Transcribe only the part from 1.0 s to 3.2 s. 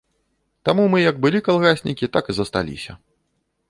як былі калгаснікі, так і засталіся.